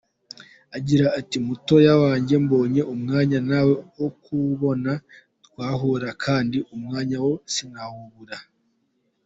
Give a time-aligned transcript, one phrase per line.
[0.77, 3.73] Agira ati “Mutoya wanjye mbonye umwanya nawe
[4.07, 4.91] akawubona
[5.45, 8.37] twahura kandi umwanya wo sinawubura.